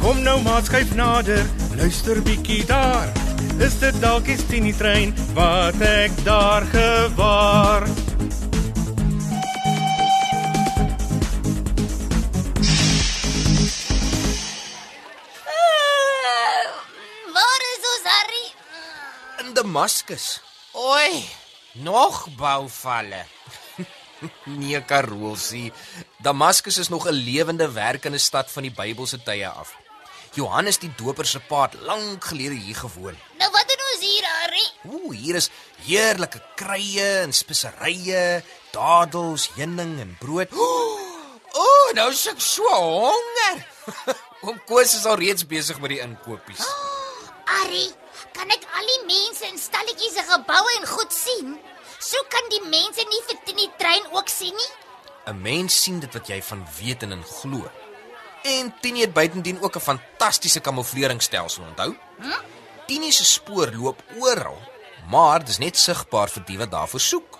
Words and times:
Kom 0.00 0.22
nou 0.22 0.42
maar 0.42 0.62
skuif 0.64 0.94
nader, 0.94 1.46
luister 1.76 2.22
bietjie 2.22 2.64
daar. 2.66 3.08
Is 3.58 3.78
dit 3.80 3.96
dalk 4.00 4.26
die 4.28 4.36
Tini 4.48 4.72
trein 4.76 5.14
wat 5.36 5.80
ek 5.80 6.12
daar 6.24 6.66
gewaar? 6.72 7.88
In 19.40 19.54
Damaskus. 19.54 20.40
Oei, 20.76 21.24
nog 21.72 22.26
bouvalle. 22.36 23.24
nee, 24.60 24.84
Karolsie. 24.84 25.72
Damaskus 26.18 26.78
is 26.78 26.88
nog 26.88 27.08
'n 27.08 27.12
lewende 27.12 27.72
werkende 27.72 28.18
stad 28.18 28.50
van 28.50 28.62
die 28.62 28.72
Bybelse 28.72 29.22
tye 29.22 29.48
af. 29.48 29.85
Johannes 30.36 30.76
die 30.82 30.90
Doper 30.98 31.24
se 31.24 31.40
pa 31.40 31.62
het 31.64 31.78
lank 31.88 32.24
gelede 32.28 32.54
hier 32.60 32.76
gewoon. 32.76 33.16
Nou 33.40 33.48
wat 33.54 33.70
doen 33.70 33.84
ons 33.86 34.02
hier 34.04 34.26
Harry? 34.28 34.66
Ooh, 34.92 35.12
hier 35.16 35.38
is 35.40 35.48
heerlike 35.86 36.42
kruie 36.60 37.00
en 37.22 37.32
speserye, 37.32 38.42
dadels, 38.74 39.48
heuning 39.56 39.94
en 40.00 40.16
brood. 40.20 40.52
Ooh, 40.52 41.88
nou 41.96 42.10
is 42.12 42.26
ek 42.28 42.42
so 42.44 42.68
honger. 42.68 43.62
Oom 44.44 44.60
Koos 44.68 44.92
is 44.98 45.06
al 45.08 45.16
reeds 45.16 45.46
besig 45.48 45.80
met 45.80 45.94
die 45.94 46.02
inkopies. 46.04 46.66
Harry, 47.48 47.86
kan 48.36 48.52
ek 48.52 48.68
al 48.76 48.92
die 48.92 49.02
mense 49.08 49.48
in 49.48 49.56
stalletjies 49.56 50.18
se 50.18 50.26
geboue 50.28 50.76
en 50.76 50.86
goed 50.90 51.16
sien? 51.16 51.56
So 51.96 52.20
kan 52.28 52.52
die 52.52 52.60
mense 52.68 53.08
nie 53.08 53.24
vir 53.30 53.40
die 53.56 53.72
trein 53.80 54.04
ook 54.12 54.28
sien 54.28 54.52
nie. 54.52 54.72
'n 55.26 55.40
Mens 55.42 55.80
sien 55.82 55.98
dit 55.98 56.12
wat 56.12 56.28
jy 56.28 56.42
van 56.42 56.60
weet 56.76 57.02
en 57.02 57.16
in 57.16 57.24
glo. 57.24 57.64
En 58.42 58.74
Tini 58.80 59.00
het 59.00 59.12
buitendien 59.12 59.62
ook 59.62 59.76
'n 59.76 59.80
fantastiese 59.80 60.60
kamoufleringstelsel, 60.60 61.64
onthou? 61.64 61.96
Hm? 62.18 62.40
Tini 62.86 63.12
se 63.12 63.24
spoor 63.24 63.72
loop 63.72 64.02
oral, 64.18 64.58
maar 65.10 65.44
dis 65.44 65.58
net 65.58 65.78
sigbaar 65.78 66.28
vir 66.28 66.42
die 66.44 66.58
wat 66.58 66.70
daarvoor 66.70 67.00
soek. 67.00 67.38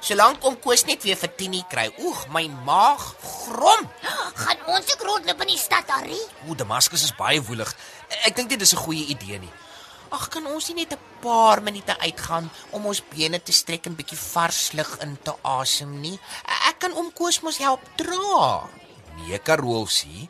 Solank 0.00 0.44
om 0.44 0.56
Koos 0.60 0.84
net 0.84 1.02
weer 1.02 1.16
vir 1.16 1.34
Tini 1.36 1.60
kry. 1.68 1.90
Oeg, 2.00 2.22
my 2.32 2.46
maag 2.64 3.02
grom. 3.20 3.90
Gaan 4.42 4.62
ons 4.66 4.94
ook 4.94 5.02
rondloop 5.04 5.42
in 5.44 5.52
die 5.52 5.58
stad 5.58 5.90
Harry? 5.92 6.20
O, 6.48 6.54
Damaskus 6.54 7.02
is 7.02 7.12
baie 7.18 7.42
woelig. 7.44 7.74
Ek 8.24 8.36
dink 8.36 8.48
nie 8.48 8.56
dis 8.56 8.72
'n 8.72 8.80
goeie 8.80 9.04
idee 9.12 9.38
nie. 9.38 9.52
Ag, 10.10 10.28
kan 10.28 10.46
ons 10.46 10.68
nie 10.68 10.82
net 10.82 10.96
'n 10.96 11.02
paar 11.20 11.62
minute 11.62 11.98
uitgaan 12.00 12.50
om 12.70 12.86
ons 12.86 13.02
bene 13.12 13.42
te 13.42 13.52
strek 13.52 13.86
en 13.86 13.94
bietjie 13.94 14.18
vars 14.18 14.72
lug 14.72 14.98
in 15.02 15.18
te 15.22 15.34
asem 15.42 16.00
nie? 16.00 16.18
Ek 16.68 16.78
kan 16.78 16.92
om 16.92 17.12
Koos 17.12 17.40
mos 17.40 17.58
help 17.58 17.80
dra. 17.96 18.68
Nee, 19.16 19.38
Karolsie. 19.38 20.28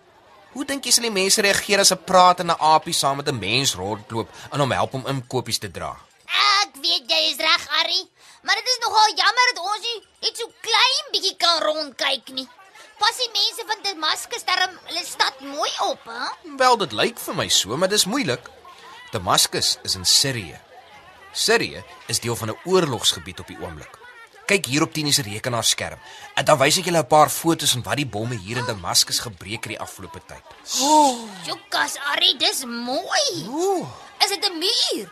Hoe 0.52 0.64
dink 0.66 0.84
jy 0.84 0.92
sal 0.92 1.06
die 1.06 1.14
mense 1.14 1.42
reageer 1.42 1.80
as 1.80 1.92
'n 1.92 2.04
pratende 2.04 2.56
aapie 2.58 2.94
saam 2.94 3.16
met 3.16 3.28
'n 3.28 3.38
mens 3.38 3.74
rondloop 3.74 4.28
en 4.52 4.60
hom 4.60 4.72
help 4.72 4.94
om 4.94 5.06
inkopies 5.06 5.58
te 5.58 5.70
dra? 5.70 5.96
Ek 6.62 6.70
weet 6.82 7.04
jy 7.12 7.20
is 7.30 7.36
reg 7.36 7.66
Harry, 7.68 8.02
maar 8.42 8.56
dit 8.56 8.66
is 8.66 8.80
nogal 8.84 9.08
jammer 9.22 9.46
dat 9.54 9.64
ons 9.64 9.82
nie 9.88 10.00
net 10.22 10.36
so 10.36 10.46
klein 10.60 11.06
bietjie 11.12 11.36
kan 11.36 11.62
rondkyk 11.62 12.28
nie. 12.32 12.48
Pas 12.98 13.16
die 13.16 13.30
mense 13.32 13.62
van 13.66 13.82
Damaskus 13.82 14.44
darm 14.44 14.78
hulle 14.84 15.04
stad 15.04 15.41
mooi 15.41 15.70
op, 15.80 16.04
hè? 16.04 16.56
Wel, 16.56 16.76
dit 16.76 16.92
lyk 16.92 17.18
vir 17.18 17.34
my 17.34 17.48
so, 17.48 17.76
maar 17.76 17.88
dis 17.88 18.04
moeilik. 18.04 18.50
Damaskus 19.12 19.78
is 19.82 19.94
in 19.94 20.04
Sirië. 20.04 20.60
Sirië 21.32 21.84
is 22.06 22.20
deel 22.20 22.36
van 22.36 22.50
'n 22.50 22.60
oorlogsgebied 22.64 23.41
op 23.41 23.47
die 23.47 23.58
oomblik. 23.60 23.98
Kyk 24.50 24.66
hier 24.66 24.83
op 24.83 24.91
Tini 24.93 25.12
se 25.15 25.22
rekenaarskerm. 25.22 25.99
En 26.34 26.44
dan 26.44 26.59
wys 26.59 26.81
ek 26.81 26.88
julle 26.91 26.99
'n 27.03 27.06
paar 27.06 27.31
foto's 27.31 27.71
van 27.77 27.83
wat 27.87 27.97
die 27.97 28.06
bomme 28.06 28.34
hier 28.34 28.56
in 28.59 28.66
Damaskus 28.66 29.21
gebreek 29.22 29.62
het 29.65 29.72
die 29.75 29.81
afgelope 29.81 30.21
tyd. 30.27 30.43
Jokas 31.47 31.94
Harry, 31.99 32.34
dis 32.38 32.65
mooi. 32.65 33.47
Ooh, 33.49 33.87
Is 34.25 34.28
dit 34.34 34.43
'n 34.44 34.59
muur? 34.59 35.06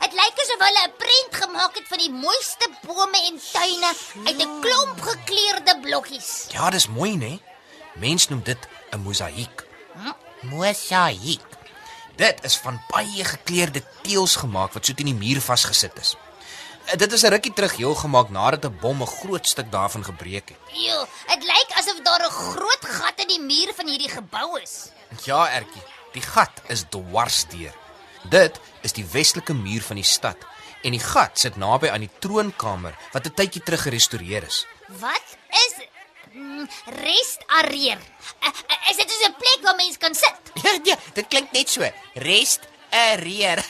Dit 0.00 0.12
lyk 0.12 0.34
asof 0.42 0.58
hulle 0.66 0.82
'n 0.88 0.92
prent 0.98 1.32
gemaak 1.42 1.74
het 1.78 1.86
van 1.88 1.98
die 1.98 2.10
mooiste 2.10 2.66
bome 2.86 3.18
en 3.28 3.40
tuine 3.52 3.92
uit 4.26 4.38
'n 4.42 4.60
klomp 4.60 5.00
gekleurde 5.00 5.78
blokkies. 5.82 6.46
ja, 6.50 6.70
dis 6.70 6.88
mooi, 6.88 7.16
né? 7.16 7.38
Mens 7.94 8.28
noem 8.28 8.42
dit 8.42 8.58
'n 8.92 8.98
mosaïek. 9.02 9.66
Mosaïek. 10.42 11.40
Dit 12.16 12.44
is 12.44 12.56
van 12.56 12.80
baie 12.88 13.24
gekleurde 13.24 13.82
teëls 14.02 14.36
gemaak 14.36 14.72
wat 14.72 14.86
so 14.86 14.92
teen 14.94 15.06
die 15.06 15.14
muur 15.14 15.40
vasgesit 15.40 15.98
is. 16.00 16.16
Eh, 16.86 16.96
Dit 16.98 17.12
is 17.12 17.22
'n 17.22 17.28
rukkie 17.30 17.52
terug 17.52 17.76
heel 17.76 17.94
gemaak 17.94 18.28
nadat 18.30 18.64
'n 18.64 18.78
bom 18.80 19.02
'n 19.02 19.06
groot 19.06 19.46
stuk 19.46 19.70
daarvan 19.70 20.04
gebreek 20.04 20.48
het. 20.48 20.58
Jo, 20.72 21.06
dit 21.26 21.42
lyk 21.44 21.68
asof 21.78 22.00
daar 22.02 22.22
'n 22.26 22.30
groot 22.30 22.84
gat 22.84 23.20
in 23.20 23.28
die 23.28 23.40
muur 23.40 23.72
van 23.76 23.86
hierdie 23.86 24.08
gebou 24.10 24.60
is. 24.60 24.90
Ja, 25.24 25.48
Ertjie, 25.50 25.82
die 26.12 26.22
gat 26.22 26.50
is 26.68 26.84
dwarsdeur. 26.88 27.74
Dit 28.28 28.60
is 28.82 28.92
die 28.92 29.04
westelike 29.04 29.54
muur 29.54 29.82
van 29.82 29.96
die 29.96 30.04
stad 30.04 30.36
en 30.82 30.90
die 30.90 31.00
gat 31.00 31.38
sit 31.38 31.56
naby 31.56 31.88
aan 31.88 32.00
die 32.00 32.10
troonkamer 32.18 32.94
wat 33.12 33.26
'n 33.26 33.34
tydjie 33.34 33.62
terug 33.62 33.82
gerestoreer 33.82 34.42
is. 34.42 34.66
Wat 34.88 35.22
is 35.50 35.74
mm, 36.32 36.68
rest 36.84 37.38
areer? 37.46 37.98
Uh, 38.42 38.48
uh, 38.48 38.90
is 38.90 38.96
dit 38.96 39.10
'n 39.28 39.34
plek 39.38 39.58
waar 39.62 39.76
mense 39.76 39.98
kan 39.98 40.14
sit? 40.14 40.34
Ja, 40.62 40.78
ja, 40.90 40.96
dit 41.14 41.28
klink 41.28 41.52
net 41.52 41.68
so. 41.70 41.90
Rest 42.14 42.60
'n 42.90 43.18
reer. 43.22 43.64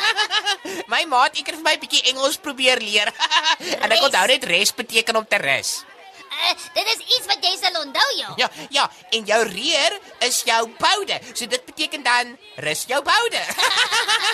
my 0.92 1.04
maat, 1.04 1.36
ek 1.38 1.46
het 1.52 1.56
vir 1.60 1.64
my 1.64 1.74
'n 1.76 1.84
bietjie 1.84 2.02
Engels 2.12 2.36
probeer 2.36 2.80
leer. 2.80 3.12
en 3.82 3.90
ek 3.90 4.02
onthou 4.02 4.26
net 4.26 4.44
rest 4.44 4.76
beteken 4.76 5.16
om 5.16 5.26
te 5.28 5.36
rus. 5.36 5.84
Uh, 6.30 6.54
dit 6.72 6.86
is 6.94 7.00
iets 7.16 7.26
wat 7.28 7.42
jy 7.44 7.52
sal 7.58 7.74
onthou, 7.82 8.08
ja. 8.16 8.30
Ja, 8.40 8.48
ja, 8.70 8.84
en 9.10 9.26
jou 9.28 9.40
reer 9.44 9.98
is 10.24 10.40
jou 10.48 10.60
boude. 10.78 11.18
So 11.34 11.46
dit 11.46 11.64
beteken 11.66 12.02
dan 12.06 12.32
rus 12.64 12.86
jou 12.88 13.02
boude. 13.04 13.42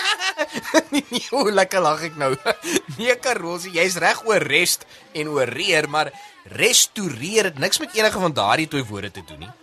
nee, 0.93 1.23
hoe 1.29 1.51
lekker 1.51 1.83
lag 1.83 2.05
ek 2.07 2.15
nou. 2.15 2.31
Nee, 2.95 3.17
Karosie, 3.19 3.73
jy's 3.75 3.99
reg 3.99 4.23
oor 4.29 4.45
rest 4.45 4.85
en 5.11 5.33
oor 5.35 5.51
reer, 5.51 5.89
maar 5.89 6.13
restoreer 6.55 7.51
het 7.51 7.59
niks 7.59 7.81
met 7.83 7.97
enige 7.97 8.23
van 8.23 8.33
daardie 8.33 8.69
twee 8.71 8.87
woorde 8.87 9.11
te 9.11 9.25
doen 9.27 9.43
nie. 9.43 9.53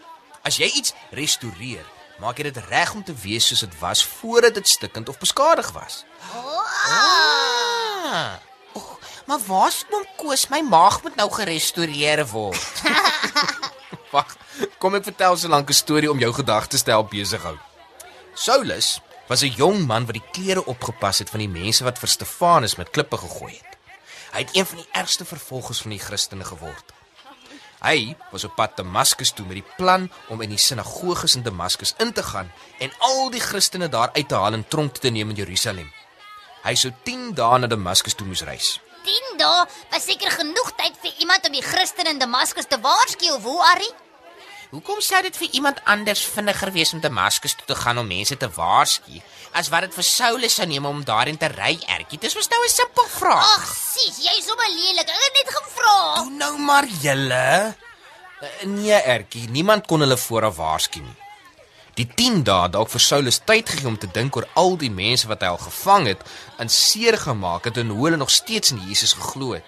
As 0.45 0.61
jy 0.61 0.69
iets 0.69 0.93
restoreer, 1.17 1.87
maak 2.23 2.39
jy 2.39 2.51
dit 2.51 2.65
reg 2.69 2.95
om 2.95 3.05
te 3.05 3.15
wees 3.25 3.47
soos 3.47 3.65
dit 3.67 3.79
was 3.81 4.05
voordat 4.05 4.55
dit 4.55 4.69
stikkend 4.69 5.09
of 5.09 5.19
beskadig 5.19 5.71
was. 5.73 6.05
Ah. 6.35 8.35
Oh, 8.75 8.95
maar 9.27 9.41
waar's 9.47 9.85
oom 9.91 10.07
Koos? 10.17 10.49
My 10.49 10.63
maag 10.63 11.03
moet 11.03 11.17
nou 11.17 11.31
gerestoreer 11.31 12.27
word. 12.31 12.83
Wag, 14.15 14.37
kom 14.79 14.95
ek 14.95 15.09
vertel 15.11 15.37
so 15.37 15.49
lank 15.49 15.71
'n 15.71 15.75
storie 15.75 16.11
om 16.11 16.19
jou 16.19 16.33
gedagtes 16.33 16.83
te 16.83 16.91
help 16.91 17.11
besig 17.11 17.43
hou. 17.43 17.59
Saulus 18.35 19.01
was 19.27 19.43
'n 19.43 19.55
jong 19.57 19.87
man 19.87 20.07
wat 20.07 20.19
die 20.19 20.31
klere 20.33 20.65
opgepas 20.65 21.19
het 21.19 21.31
van 21.31 21.41
die 21.41 21.49
mense 21.49 21.85
wat 21.85 21.99
vir 21.99 22.09
Stefanus 22.09 22.77
met 22.77 22.91
klippe 22.91 23.17
gegooi 23.17 23.55
het. 23.55 23.79
Hy 24.33 24.39
het 24.39 24.57
een 24.57 24.67
van 24.67 24.77
die 24.77 24.89
ergste 24.93 25.25
vervolgers 25.25 25.81
van 25.81 25.91
die 25.91 26.03
Christene 26.03 26.45
geword. 26.45 26.93
Hy 27.85 28.15
was 28.33 28.47
op 28.49 28.55
pad 28.57 28.79
Damaskus 28.79 29.35
toe 29.37 29.45
met 29.45 29.59
die 29.59 29.67
plan 29.77 30.07
om 30.33 30.41
in 30.41 30.55
die 30.55 30.61
sinagoges 30.61 31.35
in 31.37 31.43
Damaskus 31.45 31.93
in 32.01 32.15
te 32.17 32.23
gaan 32.25 32.49
en 32.81 32.95
al 33.09 33.29
die 33.35 33.43
Christene 33.45 33.91
daar 33.93 34.15
uit 34.15 34.29
te 34.29 34.39
haal 34.41 34.57
en 34.57 34.65
tronk 34.69 34.97
te 34.97 35.13
neem 35.13 35.35
in 35.35 35.43
Jerusalem. 35.43 35.91
Hy 36.65 36.75
sou 36.81 36.95
10 37.05 37.35
dae 37.37 37.59
na 37.61 37.69
Damaskus 37.69 38.17
toe 38.17 38.27
moes 38.27 38.41
reis. 38.49 38.79
10 39.05 39.37
dae 39.43 39.67
was 39.93 40.09
seker 40.09 40.33
genoeg 40.33 40.73
tyd 40.81 40.97
vir 41.03 41.21
iemand 41.27 41.45
om 41.45 41.59
die 41.59 41.67
Christen 41.67 42.09
in 42.09 42.23
Damaskus 42.23 42.71
te 42.73 42.81
waarsku 42.81 43.29
of 43.37 43.45
hoe 43.45 43.61
Harry? 43.69 43.91
Hoekom 44.73 45.05
sou 45.05 45.21
dit 45.23 45.37
vir 45.37 45.53
iemand 45.61 45.85
anders 45.85 46.25
vinniger 46.25 46.73
wees 46.73 46.97
om 46.97 47.05
Damaskus 47.05 47.53
toe 47.59 47.69
te 47.69 47.77
gaan 47.85 48.01
om 48.01 48.09
mense 48.09 48.37
te 48.41 48.49
waarsku? 48.57 49.21
as 49.55 49.71
wat 49.71 49.87
dit 49.87 49.95
vir 49.95 50.07
Saulus 50.07 50.57
sou 50.59 50.67
neem 50.67 50.87
om 50.89 51.03
daarin 51.07 51.39
te 51.39 51.49
ry, 51.53 51.77
Ertjie. 51.95 52.19
Dis 52.19 52.35
mos 52.35 52.51
nou 52.51 52.61
'n 52.65 52.75
simpel 52.75 53.07
vraag. 53.19 53.47
Ag, 53.59 53.67
sis, 53.95 54.19
jy 54.27 54.35
is 54.39 54.47
sommer 54.47 54.69
lelik. 54.69 55.07
Ek 55.09 55.25
het 55.27 55.35
net 55.39 55.55
gevra. 55.85 56.15
Toe 56.23 56.31
nou 56.31 56.59
maar 56.59 56.87
julle. 56.87 57.75
Eh, 58.41 58.67
Nee, 58.67 58.93
Ertjie, 59.03 59.49
niemand 59.49 59.87
kon 59.87 60.01
hulle 60.01 60.17
vooraf 60.17 60.57
waarsku 60.57 61.01
nie. 61.01 61.15
Die 61.95 62.07
10 62.15 62.43
dae 62.45 62.69
dalk 62.69 62.91
vir 62.91 63.01
Saulus 63.01 63.39
tyd 63.47 63.69
gegee 63.69 63.87
om 63.87 63.97
te 63.99 64.09
dink 64.13 64.37
oor 64.37 64.47
al 64.59 64.77
die 64.77 64.91
mense 64.91 65.29
wat 65.31 65.41
hy 65.41 65.49
al 65.49 65.61
gevang 65.63 66.07
het, 66.11 66.21
in 66.59 66.69
seer 66.69 67.17
gemaak 67.19 67.65
het 67.65 67.77
en 67.79 67.89
hoe 67.95 68.05
hulle 68.05 68.17
nog 68.17 68.31
steeds 68.31 68.73
in 68.75 68.81
Jesus 68.89 69.13
geglo 69.15 69.53
het. 69.55 69.65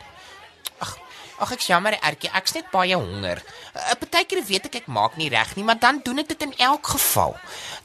Ag, 0.82 0.96
ag 1.38 1.52
ek's 1.54 1.66
jammer, 1.70 1.96
Ertjie, 2.02 2.30
ek's 2.34 2.52
net 2.58 2.68
baie 2.72 2.96
honger. 2.98 3.42
'n 3.76 3.96
Partykeer 4.00 4.42
weet 4.44 4.66
ek 4.66 4.74
ek 4.82 4.86
maak 4.88 5.16
nie 5.16 5.28
reg 5.30 5.54
nie, 5.56 5.64
maar 5.64 5.78
dan 5.78 6.00
doen 6.04 6.18
ek 6.18 6.28
dit 6.28 6.42
in 6.42 6.54
elk 6.58 6.86
geval. 6.86 7.36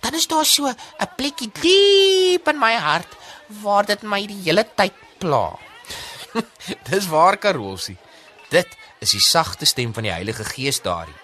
Dan 0.01 0.13
is 0.13 0.27
daar 0.27 0.45
so 0.45 0.67
'n 0.67 0.75
plekkie 1.15 1.51
diep 1.61 2.47
in 2.47 2.59
my 2.59 2.75
hart 2.75 3.07
waar 3.61 3.85
dit 3.85 4.01
my 4.03 4.25
die 4.25 4.41
hele 4.43 4.65
tyd 4.75 4.93
pla. 5.19 5.55
Dis 6.89 7.07
waar 7.07 7.37
Karolsie. 7.37 7.97
Dit 8.51 8.67
is 8.99 9.13
die 9.15 9.23
sagte 9.23 9.65
stem 9.65 9.93
van 9.95 10.03
die 10.03 10.11
Heilige 10.11 10.43
Gees 10.43 10.81
daarin. 10.83 11.15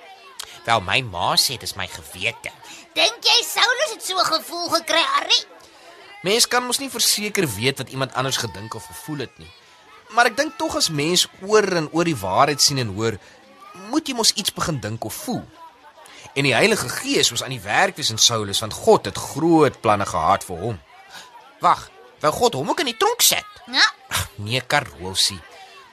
Wel 0.65 0.81
my 0.83 1.01
ma 1.03 1.33
sê 1.35 1.57
dis 1.59 1.75
my 1.75 1.87
gewete. 1.91 2.51
Dink 2.95 3.23
jy 3.23 3.37
Saulus 3.43 3.93
het 3.93 4.03
so 4.03 4.23
gevoel 4.29 4.69
gekry, 4.77 5.03
Arrie? 5.19 5.43
Mens 6.23 6.47
kan 6.47 6.63
mos 6.65 6.79
nie 6.79 6.89
verseker 6.91 7.47
weet 7.55 7.83
wat 7.83 7.91
iemand 7.91 8.15
anders 8.15 8.39
gedink 8.41 8.75
of 8.75 8.87
gevoel 8.87 9.25
het 9.25 9.35
nie. 9.39 9.51
Maar 10.15 10.31
ek 10.31 10.37
dink 10.39 10.55
tog 10.59 10.77
as 10.79 10.87
mens 10.89 11.27
oor 11.43 11.67
en 11.67 11.89
oor 11.91 12.07
die 12.07 12.17
waarheid 12.17 12.63
sien 12.63 12.79
en 12.79 12.95
hoor, 12.95 13.19
moet 13.91 14.07
jy 14.07 14.15
mos 14.15 14.31
iets 14.39 14.55
begin 14.55 14.79
dink 14.83 15.03
of 15.03 15.19
voel. 15.27 15.43
En 16.33 16.47
die 16.47 16.55
Heilige 16.55 16.89
Gees 16.89 17.31
was 17.33 17.43
aan 17.43 17.55
die 17.55 17.63
werk 17.63 17.99
wees 17.99 18.11
in 18.13 18.21
Saulus 18.21 18.63
want 18.63 18.75
God 18.75 19.11
het 19.11 19.19
groot 19.19 19.81
planne 19.83 20.07
gehad 20.07 20.47
vir 20.47 20.63
hom. 20.63 20.79
Wag, 21.59 21.89
wou 22.23 22.33
God 22.39 22.59
hom 22.59 22.71
ook 22.71 22.83
in 22.83 22.91
die 22.93 22.97
tronk 22.97 23.21
sit? 23.21 23.61
Ja. 23.67 23.83
Ag, 24.07 24.27
nee, 24.39 24.63
Karolsie. 24.63 25.39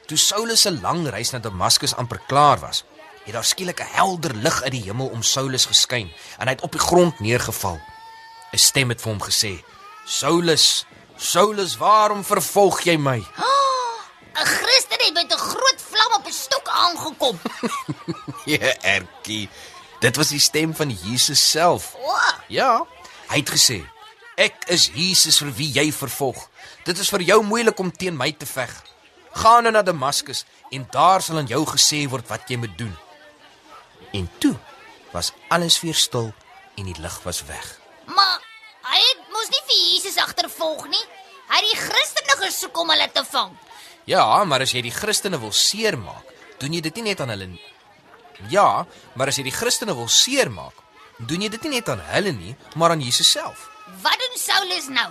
Toe 0.06 0.18
Saulus 0.18 0.60
se 0.60 0.70
lang 0.70 1.06
reis 1.08 1.30
na 1.32 1.38
Damaskus 1.40 1.94
amper 1.96 2.20
klaar 2.28 2.60
was, 2.60 2.82
het 3.24 3.32
daar 3.32 3.44
skielik 3.44 3.80
'n 3.80 3.94
helder 3.96 4.34
lig 4.34 4.62
uit 4.62 4.72
die 4.72 4.82
hemel 4.82 5.06
om 5.06 5.22
Saulus 5.22 5.64
geskyn 5.64 6.12
en 6.38 6.46
hy 6.46 6.52
het 6.52 6.60
op 6.62 6.72
die 6.72 6.80
grond 6.80 7.20
neergeval. 7.20 7.80
'n 8.52 8.58
Stem 8.58 8.88
het 8.88 9.00
vir 9.00 9.12
hom 9.12 9.22
gesê: 9.22 9.64
"Saulus, 10.06 10.86
Saulus, 11.16 11.76
waarom 11.76 12.24
vervolg 12.24 12.80
jy 12.84 12.96
my?" 12.96 13.18
'n 14.34 14.46
Christen 14.46 14.98
het 15.04 15.14
met 15.14 15.32
'n 15.32 15.38
groot 15.38 15.80
vlam 15.90 16.12
op 16.20 16.26
'n 16.26 16.32
stok 16.32 16.68
aangekom. 16.68 17.40
Ja, 18.44 18.74
Ertjie. 18.82 19.48
Dit 20.00 20.16
was 20.16 20.28
die 20.28 20.38
stem 20.40 20.74
van 20.74 20.90
Jesus 20.90 21.50
self. 21.50 21.94
O, 21.94 22.16
Ja, 22.48 22.86
hy 23.28 23.36
het 23.36 23.50
gesê: 23.50 23.86
"Ek 24.36 24.54
is 24.66 24.90
Jesus 24.94 25.38
vir 25.38 25.52
wie 25.54 25.72
jy 25.72 25.92
vervolg. 25.92 26.48
Dit 26.84 26.98
is 26.98 27.08
vir 27.08 27.20
jou 27.20 27.42
moeilik 27.42 27.78
om 27.78 27.96
teen 27.96 28.16
my 28.16 28.32
te 28.32 28.46
veg. 28.46 28.82
Gaan 29.34 29.62
nou 29.66 29.72
na 29.74 29.82
Damaskus 29.82 30.44
en 30.70 30.86
daar 30.90 31.22
sal 31.22 31.38
aan 31.42 31.50
jou 31.50 31.64
gesê 31.66 32.04
word 32.08 32.28
wat 32.28 32.48
jy 32.48 32.56
moet 32.56 32.78
doen." 32.78 32.94
En 34.12 34.30
toe 34.38 34.54
was 35.12 35.32
alles 35.48 35.80
weer 35.80 35.94
stil 35.94 36.32
en 36.76 36.84
die 36.84 37.00
lig 37.00 37.20
was 37.22 37.44
weg. 37.44 37.78
maar 38.06 38.38
hy 38.84 38.98
het 39.00 39.20
mos 39.32 39.48
nie 39.48 39.62
vir 39.68 39.78
Jesus 39.92 40.16
agtervolg 40.20 40.86
nie. 40.88 41.04
Hy 41.48 41.56
het 41.56 41.68
die 41.70 41.80
Christene 41.80 42.34
gesoek 42.46 42.78
om 42.78 42.90
hulle 42.90 43.08
te 43.12 43.24
vang. 43.24 43.52
Ja, 44.04 44.44
maar 44.44 44.60
as 44.60 44.72
jy 44.72 44.82
die 44.82 44.92
Christene 44.92 45.38
wil 45.40 45.52
seermaak, 45.52 46.24
doen 46.58 46.72
jy 46.72 46.80
dit 46.80 46.94
nie 46.96 47.02
net 47.10 47.20
aan 47.20 47.32
hulle 47.32 47.46
nie. 47.46 47.62
Ja, 48.50 48.86
maar 49.14 49.28
as 49.28 49.38
jy 49.38 49.44
die 49.48 49.54
Christene 49.56 49.94
wil 49.94 50.08
seermaak, 50.08 50.74
doen 51.18 51.40
jy 51.40 51.48
dit 51.48 51.62
nie 51.62 51.78
net 51.78 51.88
aan 51.88 52.00
hulle 52.12 52.32
nie, 52.32 52.56
maar 52.74 52.90
aan 52.90 53.00
Jesus 53.00 53.30
self. 53.30 53.68
Wat 54.02 54.18
doen 54.20 54.36
Saulus 54.38 54.88
nou? 54.88 55.10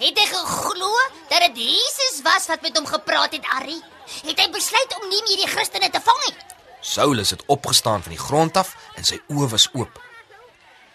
Het 0.00 0.16
hy 0.16 0.26
geglo 0.30 0.90
dat 1.28 1.42
dit 1.44 1.58
Jesus 1.60 2.22
was 2.24 2.46
wat 2.48 2.62
met 2.64 2.76
hom 2.78 2.86
gepraat 2.88 3.34
het, 3.36 3.44
Arrie? 3.58 3.82
Het 4.24 4.38
hy 4.40 4.46
besluit 4.48 4.94
om 4.96 5.10
nie 5.10 5.20
meer 5.26 5.42
die 5.42 5.50
Christene 5.50 5.90
te 5.92 6.00
vang 6.00 6.22
nie? 6.24 6.36
Saulus 6.80 7.34
het 7.34 7.42
opgestaan 7.52 8.00
van 8.02 8.14
die 8.14 8.20
grond 8.20 8.56
af 8.56 8.70
en 8.96 9.04
sy 9.04 9.18
oë 9.28 9.50
was 9.52 9.68
oop. 9.76 10.00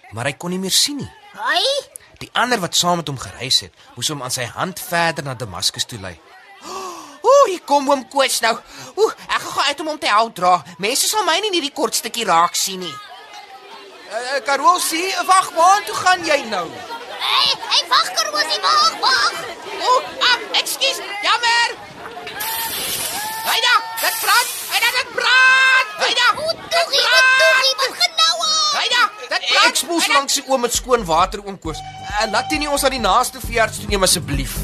Maar 0.09 0.31
hy 0.31 0.33
kon 0.41 0.55
nie 0.55 0.61
meer 0.63 0.73
sien 0.73 0.97
nie. 1.03 1.11
Hy? 1.37 1.61
Die 2.23 2.31
ander 2.33 2.63
wat 2.63 2.73
saam 2.73 2.97
met 3.03 3.11
hom 3.11 3.21
gereis 3.21 3.61
het, 3.67 3.77
moes 3.93 4.09
hom 4.09 4.25
aan 4.25 4.33
sy 4.33 4.49
hand 4.55 4.81
verder 4.81 5.27
na 5.27 5.37
Damaskus 5.37 5.85
toe 5.85 6.01
lei. 6.01 6.15
Ooh, 7.29 7.45
hier 7.45 7.61
kom 7.61 7.85
oom 7.93 8.07
Koos 8.09 8.41
nou. 8.41 8.55
Ooh, 8.95 9.13
ek 9.29 9.37
gaan 9.37 9.55
gou 9.59 9.69
uit 9.69 9.85
om 9.85 9.93
hom 9.93 10.01
te 10.01 10.09
help 10.09 10.33
dra. 10.41 10.55
Mense 10.81 11.05
sal 11.11 11.29
my 11.29 11.37
nie 11.37 11.53
in 11.53 11.59
hierdie 11.59 11.75
kort 11.77 11.93
stukkie 11.93 12.25
raak 12.25 12.57
sien 12.57 12.81
nie. 12.81 12.97
Uh, 14.09 14.41
Karolsie, 14.49 15.11
wag, 15.29 15.53
waar 15.53 15.85
toe 15.85 16.01
gaan 16.01 16.25
jy 16.25 16.41
nou? 16.49 16.65
Hey, 17.25 17.49
hey, 17.71 17.83
wag, 17.91 18.07
Karoosie, 18.17 18.59
wag, 18.65 18.93
wag. 19.03 19.33
Ooh, 19.87 20.01
ah, 20.29 20.37
ekskuus, 20.61 20.99
jammer. 21.25 21.69
Haida, 23.45 23.73
dit 24.01 24.15
brand. 24.21 24.49
Haida, 24.69 24.89
dit 24.99 25.09
brand. 25.17 25.87
Haida. 26.03 26.27
O, 26.35 26.53
toggie, 26.75 27.03
wat 27.13 27.27
toggie, 27.41 27.75
wat 27.81 27.97
genoue? 28.03 28.53
Haida, 28.77 29.01
dit 29.19 29.49
brand. 29.49 29.67
Ek 29.71 29.81
spoel 29.81 30.01
langs 30.13 30.39
die 30.39 30.45
oom 30.49 30.65
met 30.67 30.77
skoon 30.77 31.05
water 31.09 31.43
oom 31.45 31.59
Koos. 31.59 31.81
Uh, 32.05 32.25
laat 32.31 32.51
jy 32.53 32.61
nie 32.63 32.71
ons 32.71 32.85
na 32.85 32.93
die 32.93 33.01
naaste 33.03 33.41
veearts 33.43 33.81
toe 33.81 33.89
neem 33.91 34.05
asseblief. 34.05 34.57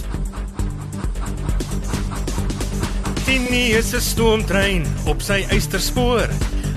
Tini 3.26 3.66
is 3.80 3.94
'n 3.96 4.02
stoomtrein 4.02 4.86
op 5.08 5.22
sy 5.22 5.46
eysterspoor. 5.50 6.30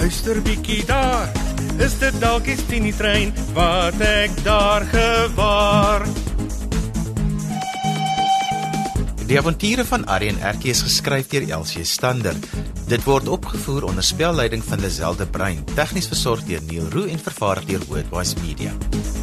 luister 0.00 0.38
bietjie 0.40 0.80
daar. 0.88 1.28
Is 1.80 1.98
dit 2.00 2.16
dalk 2.22 2.46
die 2.48 2.56
Tini 2.68 2.92
trein 2.96 3.34
wat 3.56 4.00
ek 4.04 4.32
daar 4.46 4.86
gewaar? 4.88 6.06
Die 9.28 9.38
avonture 9.38 9.84
van 9.86 10.06
en 10.08 10.40
Erkie 10.42 10.72
is 10.72 10.82
geskryf 10.82 11.28
deur 11.30 11.46
Elsie 11.50 11.84
Stander. 11.84 12.34
Dit 12.88 13.04
word 13.04 13.28
opgevoer 13.28 13.86
onder 13.92 14.02
spelleiding 14.02 14.64
van 14.64 14.80
Lazelle 14.80 15.16
de 15.16 15.26
Bruin, 15.26 15.62
tegnies 15.76 16.08
versorg 16.10 16.42
deur 16.48 16.64
Neil 16.66 16.88
Roo 16.90 17.06
en 17.06 17.20
vervaar 17.20 17.62
deur 17.66 17.84
Worldwide 17.86 18.40
Media. 18.42 19.19